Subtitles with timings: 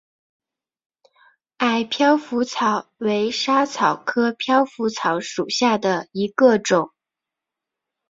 [1.57, 6.89] 矮飘拂草为莎草科飘拂草属下的一个种。